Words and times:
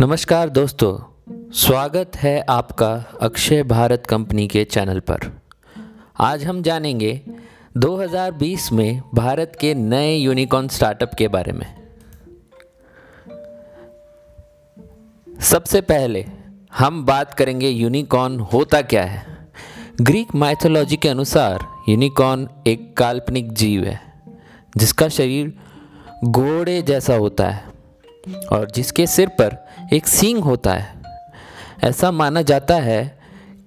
नमस्कार 0.00 0.48
दोस्तों, 0.48 0.98
स्वागत 1.52 2.16
है 2.16 2.40
आपका 2.40 3.18
अक्षय 3.22 3.62
भारत 3.62 4.06
कंपनी 4.06 4.48
के 4.48 4.64
चैनल 4.64 5.00
पर। 5.00 5.40
आज 6.20 6.44
हम 6.44 6.62
जानेंगे 6.62 7.22
2020 7.76 8.72
में 8.72 9.02
भारत 9.14 9.58
के 9.60 9.74
नए 9.74 10.16
यूनिकॉर्न 10.16 10.68
स्टार्टअप 10.68 11.10
के 11.18 11.28
बारे 11.28 11.52
में। 11.52 11.66
सबसे 15.40 15.80
पहले 15.80 16.24
हम 16.78 17.04
बात 17.06 17.34
करेंगे 17.34 17.68
यूनिकॉर्न 17.68 18.40
होता 18.40 18.82
क्या 18.82 19.04
है। 19.04 19.48
ग्रीक 20.00 20.34
माइथोलॉजी 20.34 20.96
के 20.96 21.08
अनुसार 21.08 21.66
यूनिकॉर्न 21.88 22.48
एक 22.66 22.96
काल्पनिक 22.96 23.52
जीव 23.52 23.84
है, 23.84 24.00
जिसका 24.76 25.08
शरीर 25.08 25.52
घोड़े 26.24 26.82
जैसा 26.82 27.14
होता 27.14 27.50
है। 27.50 27.71
और 28.28 28.70
जिसके 28.70 29.06
सिर 29.06 29.28
पर 29.28 29.66
एक 29.92 30.06
सींग 30.06 30.38
होता 30.38 30.74
है। 30.74 31.02
ऐसा 31.84 32.10
माना 32.10 32.42
जाता 32.42 32.74
है 32.74 33.18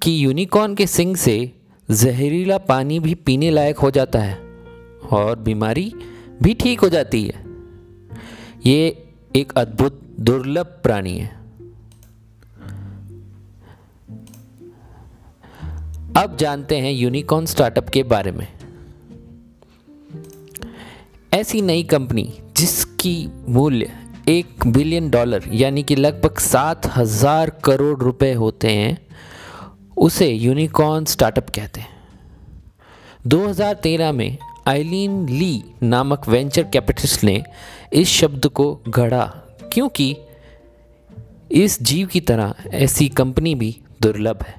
कि 0.02 0.26
यूनिकॉर्न 0.26 0.76
के 0.76 0.88
सिंग 0.88 1.16
से 1.16 1.52
जहरीला 1.92 2.58
पानी 2.58 3.00
भी 3.00 3.16
पीने 3.16 3.50
लायक 3.50 3.80
हो 3.80 3.92
जाता 3.92 4.20
है 4.20 4.36
और 5.12 5.40
बीमारी 5.40 5.94
भी 6.44 6.54
ठीक 6.54 6.80
हो 6.80 6.90
जाती 6.90 7.24
है। 7.24 7.46
ये 8.66 9.08
एक 9.36 9.54
अद्भुत 9.54 10.02
दुर्लभ 10.20 10.66
प्राणी 10.66 11.18
है। 11.18 11.36
अब 16.18 16.38
जानते 16.40 16.78
हैं 16.78 16.92
यूनिकॉर्न 16.92 17.46
स्टार्टअप 17.46 17.90
के 17.90 18.04
बारे 18.04 18.32
में। 18.32 18.48
ऐसी 21.34 21.62
नई 21.62 21.84
कंपनी 21.84 22.34
जिसकी 22.58 23.30
मूल्य 23.50 24.05
एक 24.30 24.66
बिलियन 24.68 25.10
डॉलर 25.10 25.44
यानी 25.54 25.82
कि 25.84 25.96
लगभग 25.96 26.38
सात 26.40 26.86
हज़ार 26.96 27.50
करोड़ 27.66 27.98
रुपए 28.00 28.32
होते 28.34 28.72
हैं, 28.72 28.98
उसे 29.98 30.28
यूनिकॉर्न 30.28 31.06
स्टार्टअप 31.06 31.50
कहते 31.50 31.82
हैं। 31.82 31.94
2013 33.28 34.12
में 34.12 34.38
आइलीन 34.68 35.28
ली 35.30 35.64
नामक 35.84 36.28
वेंचर 36.30 36.64
कैपिटलिस्ट 36.64 37.24
ने 37.24 37.44
इस 37.94 38.08
शब्द 38.10 38.48
को 38.48 38.72
गढ़ा, 38.90 39.26
क्योंकि 39.74 40.16
इस 41.54 41.82
जीव 41.82 42.08
की 42.08 42.20
तरह 42.22 42.54
ऐसी 42.74 43.10
कंपनी 43.10 43.56
भी 43.56 43.76
दुर्लभ 44.02 44.44
है। 44.44 44.56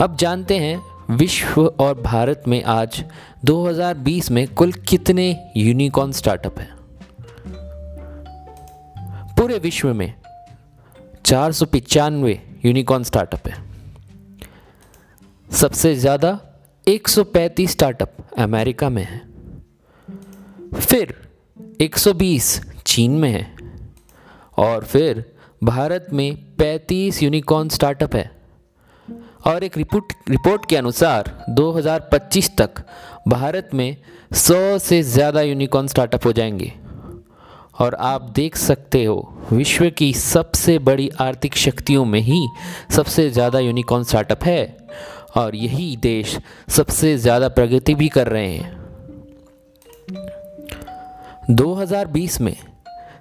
अब 0.00 0.16
जानते 0.16 0.58
हैं 0.58 1.16
विश्व 1.16 1.64
और 1.64 2.00
भारत 2.00 2.42
में 2.48 2.62
आज 2.64 3.04
2020 3.44 4.30
में 4.30 4.46
कुल 4.48 4.72
कितने 4.72 5.34
यूनिकॉर्न 5.56 6.12
स्टार्टअप 6.12 6.58
हैं। 6.58 6.81
पूरे 9.42 9.58
विश्व 9.58 9.94
में 9.94 10.14
चार 11.26 11.52
सौ 11.52 11.66
पिचानवे 11.66 12.42
यूनिकॉर्न 12.64 13.02
स्टार्टअप 13.02 13.48
है। 13.48 13.54
सबसे 15.50 15.94
ज़्यादा 15.94 16.38
135 16.88 17.70
स्टार्टअप 17.70 18.12
अमेरिका 18.38 18.88
में 18.88 19.02
है। 19.04 19.20
फिर 20.80 21.14
120 21.80 22.60
चीन 22.86 23.10
में 23.10 23.30
है। 23.30 23.56
और 24.58 24.84
फिर 24.84 25.24
भारत 25.64 26.06
में 26.12 26.56
35 26.56 27.22
यूनिकॉर्न 27.22 27.68
स्टार्टअप 27.68 28.14
है। 28.14 28.30
और 29.46 29.64
एक 29.64 29.78
रिपोर्ट 29.78 30.12
रिपोर्ट 30.30 30.68
के 30.68 30.76
अनुसार 30.76 31.46
2025 31.50 32.50
तक 32.58 32.84
भारत 33.28 33.70
में 33.74 33.96
100 34.34 34.78
से 34.78 35.02
ज़्यादा 35.02 35.42
यूनिकॉर्न 35.42 35.86
स्टार्टअप 35.86 36.26
हो 36.26 36.32
जाएँगे। 36.32 36.72
और 37.82 37.94
आप 37.94 38.30
देख 38.30 38.56
सकते 38.56 39.04
हो, 39.04 39.46
विश्व 39.52 39.88
की 39.90 40.12
सबसे 40.12 40.78
बड़ी 40.78 41.08
आर्थिक 41.20 41.56
शक्तियों 41.56 42.04
में 42.04 42.20
ही 42.20 42.46
सबसे 42.90 43.28
ज़्यादा 43.30 43.58
यूनिकॉर्न 43.58 44.04
स्टार्टअप 44.04 44.44
है 44.44 44.76
और 45.36 45.54
यही 45.56 45.96
देश 45.96 46.38
सबसे 46.68 47.16
ज़्यादा 47.18 47.48
प्रगति 47.48 47.94
भी 47.94 48.08
कर 48.08 48.28
रहे 48.28 48.48
हैं। 48.48 48.80
2020 51.50 52.40
में 52.40 52.56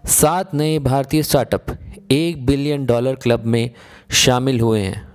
सात 0.06 0.54
नए 0.54 0.80
भारतीय 0.80 1.24
स्टार्टअप 1.24 1.78
एक 2.12 2.46
बिलियन 2.46 2.86
डॉलर 2.86 3.16
क्लब 3.16 3.46
में 3.46 3.70
शामिल 4.12 4.60
हुए 4.60 4.80
हैं। 4.80 5.08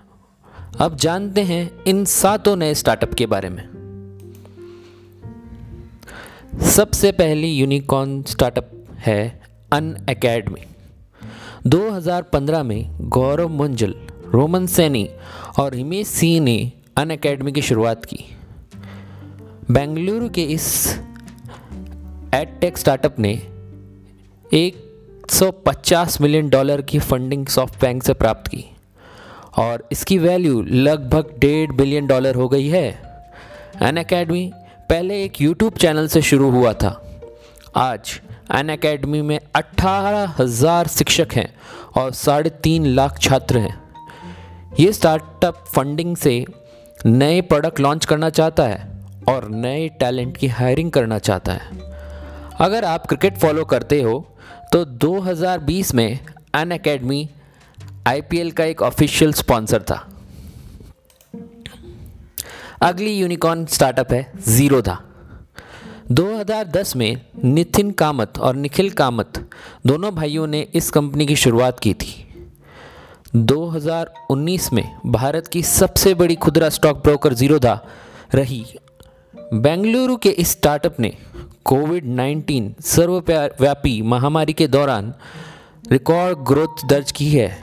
अब 0.80 0.96
जानते 0.96 1.42
हैं 1.42 1.84
इन 1.84 2.04
सातों 2.04 2.56
नए 2.56 2.74
स्टार्टअप 2.74 3.14
के 3.14 3.26
बारे 3.26 3.48
में। 3.48 3.64
सबसे 6.70 7.12
पहली 7.12 7.48
यूनिकॉर्न 7.48 8.22
स्टार्टअप 8.22 8.70
है 9.06 9.40
अन 9.72 9.92
अकेडमी। 10.08 10.60
2015 11.66 12.62
में 12.62 13.08
गौरव 13.08 13.48
मुंजल, 13.48 13.94
रोमन 14.26 14.66
सैनी 14.66 15.08
और 15.60 15.74
हिमेश 15.74 16.06
सिंह 16.06 16.40
ने 16.40 16.72
अन 16.96 17.10
अकेडमी 17.10 17.52
की 17.52 17.62
शुरुआत 17.62 18.04
की। 18.04 18.24
बेंगलुरु 19.70 20.28
के 20.28 20.42
इस 20.42 20.66
एडटेक 22.34 22.78
स्टार्टअप 22.78 23.18
ने 23.18 23.32
150 24.52 26.20
मिलियन 26.20 26.48
डॉलर 26.48 26.82
की 26.82 26.98
फंडिंग 26.98 27.46
सॉफ्ट 27.46 27.80
बैंक 27.80 28.02
से 28.02 28.14
प्राप्त 28.14 28.48
की 28.48 28.64
और 29.58 29.88
इसकी 29.92 30.18
वैल्यू 30.18 30.62
लगभग 30.62 31.34
डेढ़ 31.38 31.72
बिलियन 31.72 32.06
डॉलर 32.06 32.34
हो 32.34 32.48
गई 32.48 32.68
है। 32.68 32.90
अन 33.82 33.96
अकेडमी 33.96 34.50
पहले 34.88 35.24
एक 35.24 35.40
यूट्यूब 35.40 35.72
चैनल 35.72 36.08
से 36.08 36.22
शुरू 36.22 36.50
हुआ 36.50 36.72
था। 36.72 37.02
आज 37.76 38.20
अन 38.50 38.68
अकेडमी 38.68 39.20
में 39.22 39.38
अट्ठारह 39.56 40.34
हज़ार 40.38 40.86
शिक्षक 40.86 41.32
हैं 41.32 41.48
और 41.96 42.12
साढ़े 42.14 42.50
तीन 42.62 42.86
लाख 42.86 43.18
छात्र 43.18 43.58
हैं। 43.58 43.78
ये 44.80 44.92
स्टार्टअप 44.92 45.64
फंडिंग 45.66 46.16
से 46.16 46.44
नए 47.06 47.40
प्रोडक्ट 47.42 47.80
लॉन्च 47.80 48.04
करना 48.04 48.30
चाहता 48.30 48.66
है 48.66 48.78
और 49.28 49.48
नए 49.50 49.88
टैलेंट 50.00 50.36
की 50.36 50.48
हायरिंग 50.48 50.90
करना 50.90 51.18
चाहता 51.18 51.52
है। 51.52 51.84
अगर 52.60 52.84
आप 52.84 53.06
क्रिकेट 53.06 53.38
फॉलो 53.38 53.64
करते 53.64 54.00
हो 54.02 54.18
तो 54.72 54.84
2020 54.98 55.94
में 55.94 56.18
अन 56.54 56.70
अकेडमी 56.70 57.28
आई 58.08 58.22
का 58.30 58.64
एक 58.64 58.82
ऑफिशियल 58.82 59.32
स्पॉन्सर 59.32 59.82
था। 59.82 60.06
अगली 62.82 63.12
यूनिकॉर्न 63.12 63.66
स्टार्टअप 63.66 64.12
है 64.12 64.26
जीरोधा 64.48 64.98
2010 66.12 66.96
में 66.96 67.20
नितिन 67.44 67.90
कामत 67.90 68.38
और 68.38 68.56
निखिल 68.56 68.90
कामत 68.90 69.50
दोनों 69.86 70.14
भाइयों 70.14 70.46
ने 70.46 70.66
इस 70.74 70.90
कंपनी 70.90 71.26
की 71.26 71.36
शुरुआत 71.36 71.80
की 71.80 71.94
थी। 71.94 72.28
2019 73.36 74.72
में 74.72 74.96
भारत 75.06 75.46
की 75.46 75.62
सबसे 75.62 76.14
बड़ी 76.14 76.34
खुदरा 76.34 76.68
स्टॉक 76.68 76.96
ब्रोकर 76.96 77.34
जीरोधा 77.34 77.80
रही। 78.34 78.66
बेंगलुरु 79.54 80.16
के 80.16 80.28
इस 80.28 80.48
स्टार्टअप 80.48 81.00
ने 81.00 81.16
कोविड 81.64 82.04
19 82.06 82.72
सर्वव्यापी 82.80 84.02
महामारी 84.02 84.52
के 84.52 84.68
दौरान 84.68 85.14
रिकॉर्ड 85.92 86.38
ग्रोथ 86.38 86.88
दर्ज 86.88 87.12
की 87.12 87.30
है। 87.30 87.60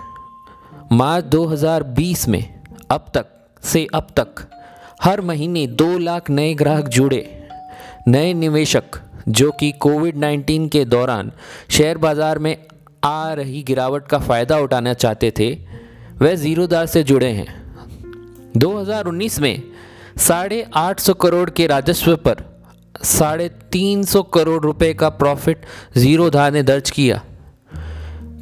मार्च 0.92 1.26
2020 1.26 2.28
में 2.28 2.64
अब 2.90 3.06
तक 3.14 3.26
से 3.64 3.88
अब 3.94 4.08
तक 4.20 4.50
हर 5.04 5.22
महीने 5.22 5.68
दो 5.68 5.98
लाख 5.98 6.30
नए 6.30 6.54
ग्राहक 6.54 6.88
जुड़े। 6.88 7.43
नए 8.08 8.34
निवेशक, 8.34 8.84
जो 9.30 9.52
कि 9.52 9.72
कोविड 9.72 10.16
19 10.16 10.70
के 10.70 10.86
दौरान 10.86 11.32
शेयर 11.72 11.98
बाज़ार 11.98 12.40
में 12.40 12.58
आ 13.04 13.34
रही 13.34 13.64
गिरावट 13.64 14.08
का 14.08 14.20
फ़ायदा 14.20 14.58
उठाना 14.58 14.94
चाहते 14.94 15.34
थे, 15.40 15.54
वह 16.22 16.36
ज़ीरोदार 16.36 16.86
से 16.86 17.04
जुड़े 17.04 17.30
हैं। 17.30 17.64
2019 18.58 19.40
में 19.40 19.64
साढ़े 20.18 20.66
आठ 20.74 21.00
सौ 21.00 21.14
करोड़ 21.14 21.50
के 21.50 21.68
राजस्व 21.68 22.16
पर 22.16 22.44
साढ़े 23.04 23.50
तीन 23.50 24.04
सौ 24.04 24.24
करोड़ 24.24 24.62
रुपए 24.64 24.94
का 24.94 25.10
प्रॉफिट 25.10 25.66
ज़ीरोधार 25.98 26.52
ने 26.52 26.64
दर्ज 26.64 26.90
किया। 26.90 27.22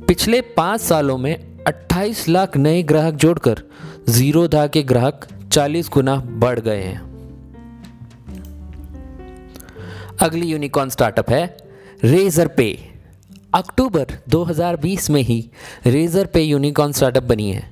पिछले 0.08 0.42
पाँच 0.42 0.82
सालों 0.82 1.18
में 1.18 1.64
28 1.68 2.28
लाख 2.30 2.58
नए 2.58 2.84
ग्राहक 2.84 3.14
जोड़कर 3.14 3.62
ज़ीरोधा 4.10 4.68
के 4.68 4.84
ग्राहक 4.84 5.28
40 5.52 5.90
गुना 5.90 6.16
बढ़ 6.16 6.60
गए 6.60 6.82
हैं। 6.82 7.11
अगली 10.22 10.48
यूनिकॉर्न 10.48 10.90
स्टार्टअप 10.90 11.30
है 11.30 11.46
रेजर 12.04 12.48
पे 12.48 12.66
अक्टूबर 13.56 14.14
2020 14.30 15.10
में 15.10 15.22
ही 15.22 15.40
रेजर 15.86 16.26
पे 16.26 16.42
यूनिकॉर्न 16.42 16.92
स्टार्टअप 16.92 17.24
बनी 17.24 17.50
है। 17.52 17.64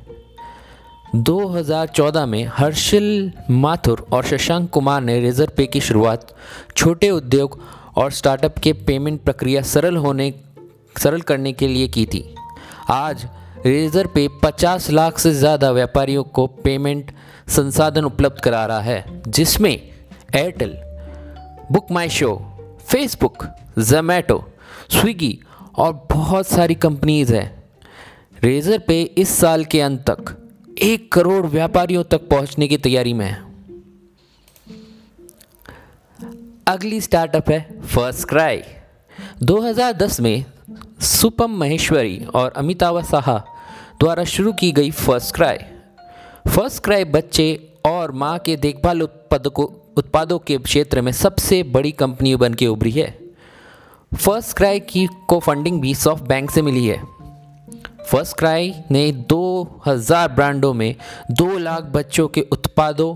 2014 1.15 2.25
में 2.25 2.43
हर्षिल 2.53 3.31
माथुर 3.51 4.05
और 4.13 4.25
शशांक 4.25 4.69
कुमार 4.69 5.01
ने 5.01 5.19
रेजर 5.19 5.49
पे 5.57 5.67
की 5.67 5.81
शुरुआत 5.81 6.33
छोटे 6.77 7.09
उद्योग 7.11 7.59
और 7.97 8.11
स्टार्टअप 8.11 8.57
के 8.57 8.73
पेमेंट 8.73 9.21
प्रक्रिया 9.21 9.61
सरल 9.61 9.97
होने, 9.97 10.33
सरल 11.03 11.21
करने 11.21 11.53
के 11.53 11.67
लिए 11.67 11.87
की 11.87 12.05
थी। 12.05 12.25
आज 12.89 13.27
रेजर 13.65 14.07
पे 14.07 14.27
50 14.43 14.89
लाख 14.91 15.19
से 15.19 15.33
ज़्यादा 15.35 15.71
व्यापारियों 15.71 16.23
को 16.23 16.47
पेमेंट 16.63 17.11
संसाधन 17.47 18.05
उपलब्ध 18.05 18.41
करा 18.41 18.65
रहा 18.65 18.81
है, 18.81 19.21
जिसमें 19.27 19.73
Airtel 20.35 20.77
BookMyShow 22.09 22.35
Facebook 22.87 23.45
Zomato 23.79 24.49
Swiggy 24.89 25.39
और 25.77 26.07
बहुत 26.11 26.47
सारी 26.47 26.75
कंपनीज़ 26.75 27.35
हैं। 27.35 27.63
रेजर 28.43 28.79
पे 28.79 29.01
इस 29.01 29.29
साल 29.29 29.65
के 29.65 29.81
अंत 29.81 30.09
तक 30.09 30.49
एक 30.81 31.11
करोड़ 31.11 31.45
व्यापारियों 31.45 32.03
तक 32.03 32.29
पहुँचने 32.29 32.67
की 32.67 32.77
तैयारी 32.77 33.13
में 33.13 33.25
है। 33.25 33.49
अगली 36.67 37.01
स्टार्टअप 37.01 37.49
है 37.49 37.81
फ़र्स्ट 37.81 38.27
क्राई 38.27 38.61
2010 39.43 40.19
में 40.19 40.45
सुपम 41.01 41.51
महेश्वरी 41.51 42.25
और 42.33 42.53
अमिताभ 42.55 43.03
साहा 43.03 43.43
द्वारा 43.99 44.23
शुरू 44.23 44.53
की 44.53 44.71
गई 44.71 44.91
फ़र्स्ट 44.91 45.35
क्राई 45.35 45.57
फ़र्स्ट 46.47 46.83
क्राई 46.83 47.03
बच्चे 47.03 47.73
और 47.85 48.11
माँ 48.11 48.39
के 48.39 48.55
देखभाल 48.55 49.01
उत्पादकों 49.01 49.88
उत्पादों 49.97 50.39
के 50.39 50.57
क्षेत्र 50.57 51.01
में 51.01 51.11
सबसे 51.11 51.61
बड़ी 51.63 51.91
कंपनी 51.91 52.35
बन 52.35 52.53
के 52.53 52.67
उभरी 52.67 52.91
है। 52.91 53.07
फ़र्स्ट 54.11 54.57
क्राई 54.57 54.79
की 54.79 55.07
को 55.29 55.39
फंडिंग 55.39 55.81
भी 55.81 55.93
सॉफ्ट 55.95 56.23
बैंक 56.23 56.51
से 56.51 56.61
मिली 56.61 56.85
है। 56.87 57.01
फ़र्स्ट 58.05 58.37
क्राई 58.37 58.73
ने 58.91 59.11
2000 59.11 60.27
ब्रांडों 60.27 60.73
में 60.73 60.95
2 61.31 61.57
लाख 61.57 61.83
बच्चों 61.83 62.27
के 62.27 62.41
उत्पादों 62.51 63.13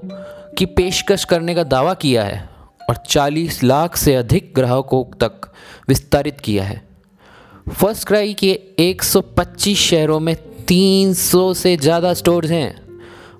की 0.58 0.66
पेशकश 0.66 1.24
करने 1.25 1.56
का 1.56 1.64
दावा 1.64 1.94
किया 1.94 2.24
है 2.24 2.50
और 2.90 2.98
40 3.10 3.64
लाख 3.64 3.96
से 3.96 4.16
अधिक 4.16 4.52
ग्राहकों 4.56 5.04
तक 5.20 5.52
विस्तारित 5.90 6.40
किया 6.40 6.64
है। 6.64 6.81
फ़र्स्ट 7.70 8.08
क्राई 8.08 8.34
के 8.34 8.60
125 8.80 9.80
शहरों 9.80 10.20
में 10.20 10.36
300 10.66 11.54
से 11.54 11.75
ज़्यादा 11.78 12.14
स्टोर्स 12.14 12.52
हैं। 12.52 12.82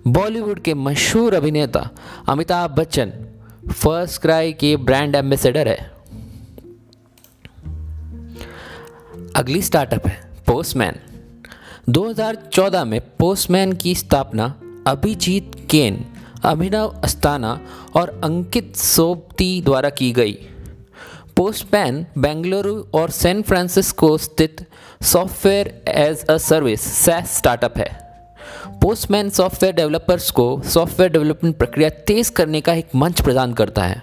बॉलीवुड 0.08 0.60
के 0.60 0.74
मशहूर 0.74 1.34
अभिनेता 1.34 1.90
अमिताभ 2.30 2.72
बच्चन 2.72 3.14
फ़र्स्ट 3.72 4.22
क्राई 4.22 4.54
के 4.54 4.78
ब्रांड 4.78 5.16
एम्बेसडर 5.16 5.68
है। 5.68 5.92
अगली 9.36 9.62
स्टार्टअप 9.62 10.08
है 10.08 10.32
पोस्टमैन। 10.48 10.96
2014 11.90 12.86
में 12.86 13.02
पोस्टमैन 13.02 13.74
की 13.74 13.96
स्थापना 13.96 14.62
अभिजीत 14.88 15.68
केन, 15.70 16.06
अभिनव 16.44 17.02
अस्ताना 17.04 17.62
और 17.96 18.22
अंकित 18.24 18.76
सोपती 18.76 19.62
द्वारा 19.62 19.90
की 19.90 20.12
गई। 20.12 20.34
पोस्टमैन 21.38 22.06
बेंगलुरु 22.18 22.84
और 22.94 23.10
सैन 23.10 23.42
फ्रांसिस्को 23.42 24.18
स्थित 24.18 24.68
software 25.04 25.84
as 25.88 26.26
a 26.26 26.38
service 26.38 26.82
SaaS 26.82 27.38
startup 27.38 27.78
है। 27.78 28.03
पोस्टमैन 28.84 29.30
सॉफ्टवेयर 29.30 29.76
डेवलपर्स 29.76 30.30
को 30.32 30.46
सॉफ्टवेयर 30.66 31.12
डेवलपमेंट 31.12 31.56
प्रक्रिया 31.58 31.90
तेज 32.08 32.30
करने 32.30 32.60
का 32.62 32.74
एक 32.74 32.88
मंच 32.96 33.22
प्रदान 33.22 33.54
करता 33.54 33.84
है। 33.84 34.02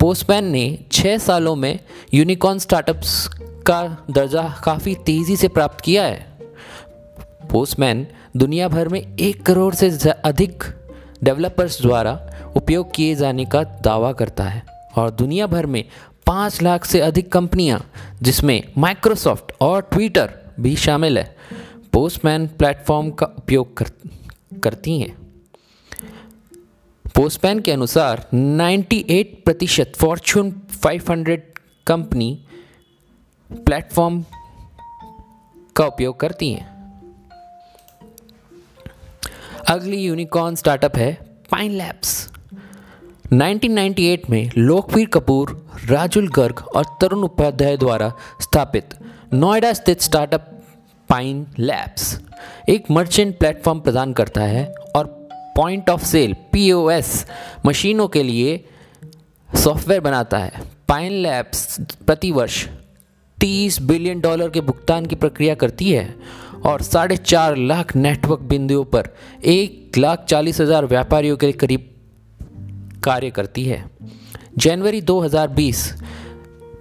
पोस्टमैन 0.00 0.44
ने 0.44 0.78
छः 0.92 1.18
सालों 1.18 1.54
में 1.56 1.78
यूनिकॉर्न 2.14 2.58
स्टार्टअप्स 2.58 3.12
का 3.66 3.82
दर्जा 4.10 4.42
काफ़ी 4.64 4.94
तेज़ी 5.06 5.36
से 5.36 5.48
प्राप्त 5.48 5.80
किया 5.80 6.04
है। 6.04 6.26
पोस्टमैन 7.50 8.06
दुनिया 8.36 8.68
भर 8.68 8.88
में 8.88 9.00
एक 9.00 9.46
करोड़ 9.46 9.74
से 9.74 10.10
अधिक 10.10 10.64
डेवलपर्स 11.24 11.80
द्वारा 11.82 12.18
उपयोग 12.56 12.94
किए 12.94 13.14
जाने 13.14 13.44
का 13.44 13.62
दावा 13.84 14.12
करता 14.12 14.44
है 14.44 14.62
और 14.96 15.10
दुनिया 15.10 15.46
भर 15.46 15.66
में 15.66 15.84
पाँच 16.26 16.62
लाख 16.62 16.84
से 16.84 17.00
अधिक 17.00 17.32
कंपनियाँ, 17.32 17.84
जिसमें 18.22 18.62
माइक्रोसॉफ्ट 18.78 19.52
और 19.60 19.82
ट्विटर 19.82 20.30
भी 20.60 20.76
शामिल 20.76 21.18
है। 21.18 21.34
पोस्टमैन 21.92 22.46
प्लेटफॉर्म 22.46 23.10
का 23.10 23.26
उपयोग 23.26 23.76
कर, 23.76 23.90
करती 24.62 25.00
हैं। 25.00 25.16
पोस्टमैन 27.14 27.60
के 27.60 27.72
अनुसार 27.72 28.26
98 28.34 29.24
प्रतिशत 29.44 29.92
फॉर्चून 29.96 30.50
500 30.86 31.38
कंपनी 31.86 32.46
प्लेटफॉर्म 33.50 34.24
का 35.76 35.86
उपयोग 35.86 36.20
करती 36.20 36.52
हैं। 36.52 36.68
अगली 39.68 39.96
यूनिकॉर्न 39.96 40.54
स्टार्टअप 40.54 40.96
है 40.96 41.12
पाइन 41.50 41.72
लैब्स 41.72 42.30
1998 43.32 44.30
में 44.30 44.50
लोकवीर 44.58 45.08
कपूर 45.08 45.68
राजुल 45.86 46.28
गर्ग 46.28 46.60
और 46.74 46.84
तरुण 47.00 47.22
उपाध्याय 47.22 47.76
द्वारा 47.76 48.12
स्थापित 48.40 48.94
नोएडा 49.32 49.72
स्थित 49.72 50.00
स्टार्टअप 50.00 50.59
पाइन 51.10 51.46
लैब्स 51.58 52.18
एक 52.68 52.90
मर्चेंट 52.90 53.38
प्लेटफॉर्म 53.38 53.80
प्रदान 53.80 54.12
करता 54.12 54.42
है 54.42 54.64
और 54.96 55.06
पॉइंट 55.56 55.90
ऑफ़ 55.90 56.04
सेल 56.04 56.34
पीओएस 56.52 57.26
मशीनों 57.66 58.06
के 58.08 58.22
लिए 58.22 58.64
सॉफ्टवेयर 59.48 60.00
बनाता 60.00 60.38
है। 60.38 60.62
पाइन 60.88 61.12
लैब्स 61.12 61.80
प्रतिवर्ष 62.06 62.66
30 63.38 63.80
बिलियन 63.82 64.20
डॉलर 64.20 64.50
के 64.50 64.60
भुगतान 64.60 65.06
की 65.06 65.14
प्रक्रिया 65.16 65.54
करती 65.54 65.90
है 65.90 66.14
और 66.66 66.82
साढ़े 66.82 67.16
चार 67.16 67.56
लाख 67.56 67.94
नेटवर्क 67.96 68.40
बिंदुओं 68.40 68.84
पर 68.84 69.08
एक 69.46 69.98
लाख 69.98 70.24
चालीस 70.24 70.60
हज़ार 70.60 70.86
व्यापारियों 70.86 71.36
के 71.36 71.52
करीब 71.52 71.88
कार्य 73.04 73.30
करती 73.30 73.64
है। 73.64 73.84
जनवरी 74.58 75.00
2020 75.02 75.92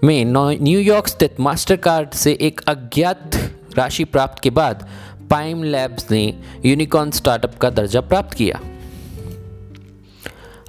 में 0.03 0.25
न्यूयॉर्क 0.25 1.07
स्थित 1.07 1.39
मास्टर 1.39 1.75
कार्ड 1.77 2.09
से 2.15 2.37
एक 2.41 2.61
अज्ञात 2.67 3.35
राशि 3.77 4.03
प्राप्त 4.03 4.39
के 4.39 4.49
बाद 4.49 4.89
पाइम 5.31 5.63
लैब्स 5.63 6.11
ने 6.11 6.39
यूनिकॉर्न 6.65 7.11
स्टार्टअप 7.11 7.55
का 7.55 7.69
दर्जा 7.69 8.01
प्राप्त 8.01 8.33
किया। 8.33 8.59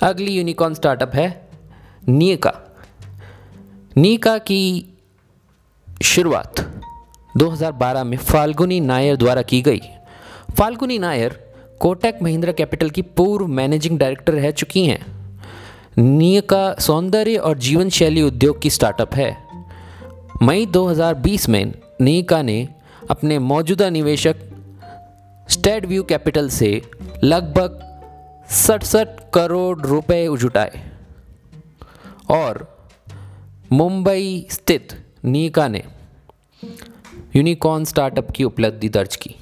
अगली 0.02 0.32
यूनिकॉर्न 0.32 0.75
स्टार्टअप 0.75 1.14
है 1.14 1.49
नीका 2.08 2.52
नीका 3.97 4.38
की 4.38 4.88
शुरुआत 6.02 6.82
2012 7.37 8.05
में 8.05 8.19
फाल्गुनी 8.19 8.81
नायर 8.81 9.17
द्वारा 9.17 9.43
की 9.43 9.62
गई। 9.62 9.81
फाल्गुनी 10.58 10.99
नायर 10.99 11.55
कोटक 11.81 12.14
महिंद्रा 12.23 12.52
कैपिटल 12.52 12.91
की 12.91 13.02
पूर्व 13.02 13.47
मैनेजिंग 13.47 13.99
डायरेक्टर 13.99 14.32
रह 14.32 14.50
चुकी 14.50 14.87
हैं। 14.87 15.20
नियका 15.99 16.75
सौंदर्य 16.75 17.37
और 17.37 17.58
जीवन 17.58 17.88
शैली 17.88 18.23
उद्योग 18.23 18.61
की 18.61 18.70
स्टार्टअप 18.70 19.14
है। 19.14 19.37
मई 20.43 20.67
2020 20.67 21.49
में 21.49 21.73
नियका 22.00 22.43
ने 22.43 22.69
अपने 23.11 23.39
मौजूदा 23.39 23.91
निवेशक 23.91 24.37
स्टेट 25.49 25.87
व्यू 25.87 26.03
कैपिटल 26.03 26.49
से 26.49 26.83
लगभग 27.25 27.81
सड़सठ 28.51 29.09
करोड़ 29.35 29.81
रुपए 29.81 30.37
जुटाए। 30.37 30.91
और 32.31 32.89
मुंबई 33.73 34.47
स्थित 34.51 35.12
नीका 35.25 35.69
ने 35.69 35.83
यूनिकॉर्न 37.37 37.85
स्टार्टअप 37.85 38.31
की 38.31 38.45
उपलब्धि 38.45 38.88
दर्ज 38.88 39.17
की। 39.17 39.37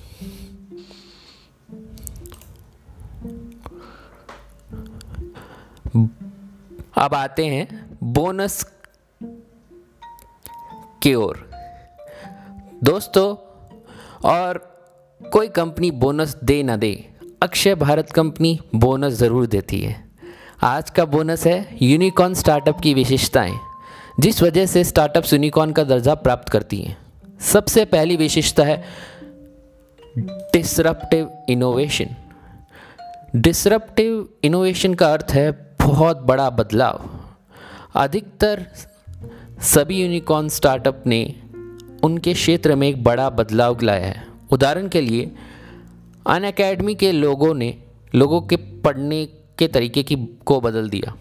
अब 6.96 7.14
आते 7.14 7.46
हैं 7.46 7.98
बोनस 8.02 8.72
की 11.02 11.14
ओर। 11.14 11.50
दोस्तों 12.84 13.47
और 14.24 14.58
कोई 15.20 15.48
कंपनी 15.48 15.90
बोनस 15.90 16.36
दे 16.44 16.62
ना 16.62 16.76
दे, 16.76 16.92
अक्षय 17.42 17.74
भारत 17.74 18.10
कंपनी 18.12 18.58
बोनस 18.74 19.12
ज़रूर 19.12 19.46
देती 19.46 19.80
है। 19.80 19.96
आज 20.64 20.90
का 20.90 21.04
बोनस 21.04 21.46
है 21.46 21.76
यूनिकॉर्न 21.82 22.34
स्टार्टअप 22.34 22.80
की 22.80 22.94
विशेषताएँ, 22.94 23.58
जिस 24.20 24.42
वजह 24.42 24.66
से 24.66 24.84
स्टार्टअप्स 24.84 25.32
यूनिकॉर्न 25.32 25.72
का 25.72 25.84
दर्जा 25.84 26.14
प्राप्त 26.16 26.48
करती 26.48 26.80
हैं। 26.80 26.96
सबसे 27.42 27.84
पहली 27.84 28.16
विशेषता 28.16 28.64
है 28.64 28.82
डिसरप्टिव 30.18 31.30
इनोवेशन 31.48 32.16
डिसरप्टिव 33.36 34.28
इनोवेशन 34.44 34.94
का 34.94 35.12
अर्थ 35.12 35.32
है 35.32 35.50
बहुत 35.80 36.22
बड़ा 36.22 36.48
बदलाव। 36.50 37.08
अधिकतर 37.96 38.64
सभी 39.64 40.00
यूनिकॉर्न 40.02 40.48
स्टार्टअप 40.48 41.02
ने 41.06 41.20
उनके 42.04 42.32
क्षेत्र 42.32 42.76
में 42.76 42.88
एक 42.88 43.04
बड़ा 43.04 43.30
बदलाव 43.30 43.78
लाया 43.82 44.06
है। 44.06 44.26
उदाहरण 44.50 44.88
के 44.88 45.00
लिए, 45.00 45.30
अन 46.26 46.44
अकेडमी 46.44 46.94
के 46.94 47.12
लोगों 47.12 47.54
ने, 47.54 47.78
लोगों 48.14 48.40
के 48.40 48.56
पढ़ने 48.56 49.28
के 49.58 49.68
तरीके 49.68 50.02
की, 50.02 50.16
को 50.16 50.60
बदल 50.60 50.88
दिया। 50.88 51.14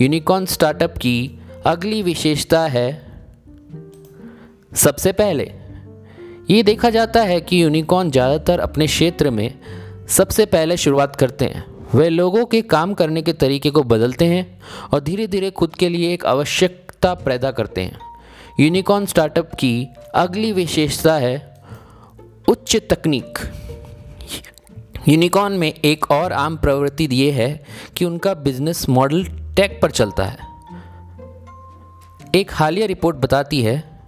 यूनिकॉर्न 0.00 0.46
स्टार्टअप 0.46 0.98
की 0.98 1.38
अगली 1.66 2.02
विशेषता 2.02 2.66
है, 2.66 3.06
सबसे 4.74 5.12
पहले। 5.12 5.52
ये 6.50 6.62
देखा 6.62 6.90
जाता 6.90 7.22
है 7.22 7.40
कि 7.40 7.62
यूनिकॉर्न 7.62 8.10
ज़्यादातर 8.10 8.60
अपने 8.60 8.86
क्षेत्र 8.86 9.30
में 9.30 9.58
सबसे 10.08 10.46
पहले 10.46 10.76
शुरुआत 10.76 11.16
करते 11.16 11.44
हैं। 11.44 11.64
वे 11.94 12.08
लोगों 12.08 12.44
के 12.44 12.62
काम 12.62 12.94
करने 12.94 13.22
के 13.22 13.32
तरीके 13.32 13.70
को 13.70 13.82
बदलते 13.82 14.24
हैं 14.24 14.60
और 14.92 15.00
धीरे 15.00 15.26
धीरे 15.26 15.50
खुद 15.50 15.74
के 15.74 15.88
लिए 15.88 16.12
एक 16.14 16.26
आवश्यकता 16.26 17.14
पैदा 17.14 17.50
करते 17.50 17.80
हैं। 17.80 17.98
यूनिकॉर्न 18.60 19.06
स्टार्टअप 19.06 19.54
की 19.54 19.88
अगली 20.14 20.52
विशेषता 20.52 21.14
है 21.14 21.62
उच्च 22.48 22.76
तकनीक। 22.90 23.38
यूनिकॉर्न 25.08 25.52
में 25.52 25.74
एक 25.84 26.10
और 26.10 26.32
आम 26.32 26.56
प्रवृत्ति 26.56 27.08
ये 27.12 27.30
है 27.30 27.64
कि 27.96 28.04
उनका 28.04 28.34
बिज़नेस 28.34 28.88
मॉडल 28.88 29.24
टेक 29.56 29.78
पर 29.82 29.90
चलता 29.90 30.24
है। 30.24 30.38
एक 32.34 32.52
हालिया 32.52 32.86
रिपोर्ट 32.86 33.16
बताती 33.16 33.62
है 33.62 34.00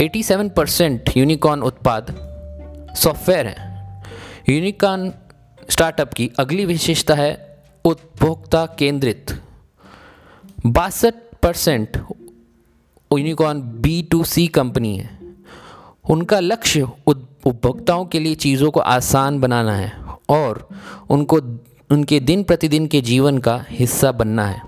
87 0.00 0.48
परसेंट 0.48 1.10
यूनिकॉर्न 1.16 1.62
उत्पाद 1.62 2.14
सॉफ्टवेयर 2.96 3.46
हैं। 3.46 4.04
यूनिकॉर्न 4.48 5.12
स्टार्टअप 5.70 6.12
की 6.12 6.30
अगली 6.38 6.64
विशेषता 6.64 7.14
है 7.14 7.62
उपभोक्ता 7.84 8.66
केंद्रित। 8.66 9.42
बासठ 10.66 11.14
percent 11.42 12.05
unicorn 13.18 13.60
B 13.60 14.02
to 14.02 14.24
C 14.24 14.46
company 14.46 14.96
है। 14.96 15.18
उनका 16.10 16.40
लक्ष्य 16.40 16.88
उपभोक्ताओं 17.06 18.04
के 18.04 18.20
लिए 18.20 18.34
चीज़ों 18.34 18.70
को 18.70 18.80
आसान 18.80 19.40
बनाना 19.40 19.74
है 19.76 19.92
और 20.28 20.68
उनको, 21.10 21.36
उनके 21.90 22.20
दिन 22.20 22.42
प्रतिदिन 22.42 22.86
के 22.86 23.00
जीवन 23.00 23.38
का 23.38 23.64
हिस्सा 23.70 24.12
बनना 24.12 24.46
है। 24.46 24.62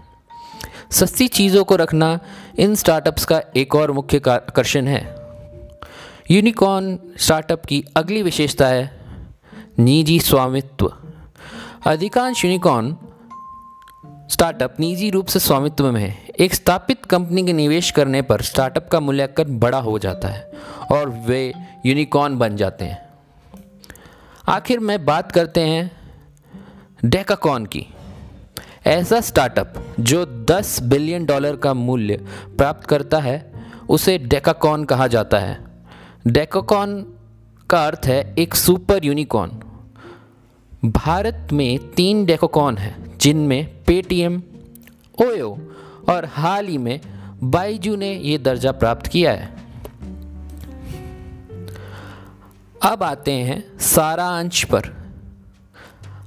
सस्ती 0.91 1.29
चीज़ों 1.29 1.65
को 1.65 1.77
रखना 1.77 2.21
इन 2.59 2.75
स्टार्टअप्स 2.75 3.25
का 3.25 3.43
एक 3.57 3.75
और 3.75 3.93
मुख्य 3.93 4.19
आकर्षण 4.19 4.87
है। 4.87 5.17
यूनिकॉर्न 6.31 6.99
स्टार्टअप 7.17 7.65
की 7.65 7.85
अगली 7.97 8.23
विशेषता 8.23 8.67
है 8.67 9.01
निजी 9.79 10.21
स्वामित्व। 10.21 10.93
अधिकांश 11.87 12.45
यूनिकॉर्न 12.45 12.97
स्टार्टअप 14.29 14.81
निजी 14.81 15.11
रूप 15.11 15.27
से 15.27 15.39
स्वामित्व 15.39 15.93
में 15.93 16.01
है। 16.01 16.19
एक 16.39 16.55
स्थापित 16.55 17.05
कंपनी 17.05 17.47
के 17.47 17.53
निवेश 17.53 17.91
करने 17.91 18.23
पर 18.23 18.43
स्टार्टअप 18.43 18.89
का 18.89 19.01
मूल्यांकन 19.01 19.59
बड़ा 19.59 19.79
हो 19.79 19.99
जाता 19.99 20.29
है 20.29 20.53
और 20.93 21.09
वे 21.09 21.55
यूनिकॉर्न 21.87 22.39
बन 22.39 22.57
जाते 22.57 22.85
हैं। 22.85 23.09
आखिर 24.49 24.79
में 24.79 25.05
बात 25.05 25.33
करते 25.33 25.61
हैं 25.61 25.91
डेकाकॉन 27.05 27.67
की। 27.67 27.87
ऐसा 28.87 29.21
स्टार्टअप 29.21 29.75
जो 30.01 30.27
10 30.27 30.83
बिलियन 30.83 31.25
डॉलर 31.25 31.57
का 31.57 31.75
मूल्य 31.75 32.17
प्राप्त 32.59 32.87
करता 32.87 33.19
है, 33.19 33.53
उसे 33.89 34.19
डेकाकॉन 34.19 34.85
कहा 34.85 35.07
जाता 35.07 35.39
है। 35.39 35.65
डेकाकॉन 36.27 37.15
का 37.71 37.87
अर्थ 37.87 38.01
है 38.05 38.35
एक 38.39 38.55
सुपर 38.55 39.05
यूनिकॉर्न। 39.05 39.63
भारत 40.85 41.49
में 41.53 41.79
तीन 41.79 42.25
डेकोकॉन 42.25 42.79
हैं, 42.79 43.19
जिनमें 43.19 43.85
पेटीएम, 43.85 44.43
ओयो 45.23 45.59
और 46.09 46.25
हाल 46.25 46.67
ही 46.67 46.79
में 46.79 47.01
बाईजू 47.43 47.97
ने 47.97 48.15
ये 48.15 48.39
दर्जा 48.39 48.73
प्राप्त 48.73 49.07
किया 49.07 49.33
है। 49.33 49.57
अब 52.83 53.03
आते 53.03 53.33
हैं 53.33 53.79
सारा 53.79 54.27
अंश 54.27 54.65
पर। 54.65 54.83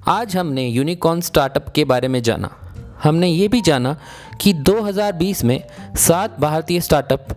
आज 0.08 0.38
हमने 0.38 0.68
यूनिकॉर्न 0.68 1.22
स्टार्टअप 1.22 1.70
के 1.70 1.84
बारे 1.84 2.08
में 2.08 2.24
जाना। 2.24 2.76
हमने 3.04 3.28
ये 3.28 3.48
भी 3.48 3.62
जाना 3.62 3.98
कि 4.42 4.54
2020 4.54 5.44
में 5.44 5.64
सात 5.96 6.40
भारतीय 6.40 6.82
स्टार्टअप 6.82 7.28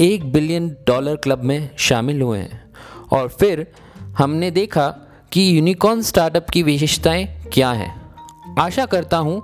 एक 0.00 0.32
बिलियन 0.32 0.76
डॉलर 0.86 1.16
क्लब 1.16 1.42
में 1.42 1.70
शामिल 1.76 2.22
हुए 2.22 2.38
हैं 2.38 2.70
और 3.12 3.28
फिर 3.28 3.72
हमने 4.18 4.50
देखा 4.50 5.06
कि 5.32 5.56
यूनिकॉर्न 5.56 6.02
स्टार्टअप 6.02 6.50
की 6.50 6.62
विशेषताएँ 6.62 7.42
क्या 7.52 7.70
हैं? 7.70 8.14
आशा 8.58 8.86
करता 8.86 9.16
हूँ 9.16 9.42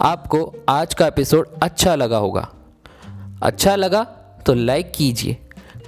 आपको 0.00 0.54
आज 0.68 0.94
का 0.94 1.06
एपिसोड 1.06 1.48
अच्छा 1.62 1.94
लगा 1.94 2.16
होगा। 2.16 2.48
अच्छा 3.42 3.76
लगा 3.76 4.04
तो 4.46 4.54
लाइक 4.54 4.92
कीजिए 4.96 5.36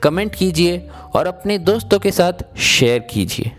कमेंट 0.02 0.34
कीजिए 0.34 0.90
और 1.16 1.26
अपने 1.26 1.58
दोस्तों 1.58 1.98
के 1.98 2.10
साथ 2.10 2.58
शेयर 2.58 2.98
कीजिए। 2.98 3.52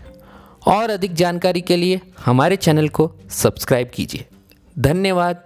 और 0.66 0.90
अधिक 0.90 1.14
जानकारी 1.14 1.60
के 1.60 1.76
लिए 1.76 2.00
हमारे 2.24 2.56
चैनल 2.56 2.88
को 2.88 3.12
सब्सक्राइब 3.30 3.90
कीजिए। 3.94 4.26
धन्यवाद। 4.78 5.44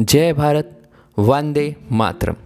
जय 0.00 0.32
भारत। 0.32 0.82
वंदे 1.18 1.76
मातरम। 1.92 2.36